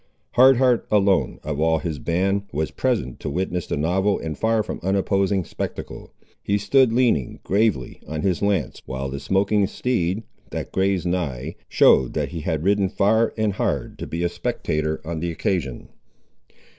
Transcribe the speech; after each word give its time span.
Hard 0.31 0.57
Heart 0.57 0.87
alone, 0.89 1.39
of 1.43 1.59
all 1.59 1.77
his 1.77 1.99
band, 1.99 2.45
was 2.51 2.71
present 2.71 3.19
to 3.19 3.29
witness 3.29 3.67
the 3.67 3.77
novel 3.77 4.17
and 4.17 4.35
far 4.35 4.63
from 4.63 4.79
unimposing 4.81 5.45
spectacle. 5.45 6.11
He 6.41 6.57
stood 6.57 6.91
leaning, 6.91 7.39
gravely, 7.43 8.01
on 8.07 8.23
his 8.23 8.41
lance, 8.41 8.81
while 8.87 9.09
the 9.11 9.19
smoking 9.19 9.67
steed, 9.67 10.23
that 10.49 10.71
grazed 10.71 11.05
nigh, 11.05 11.55
showed 11.69 12.13
that 12.15 12.29
he 12.29 12.39
had 12.41 12.63
ridden 12.63 12.89
far 12.89 13.31
and 13.37 13.53
hard 13.53 13.99
to 13.99 14.07
be 14.07 14.23
a 14.23 14.29
spectator, 14.29 15.01
on 15.05 15.19
the 15.19 15.29
occasion. 15.29 15.89